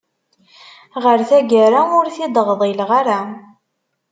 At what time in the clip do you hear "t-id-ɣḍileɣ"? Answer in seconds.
2.15-2.89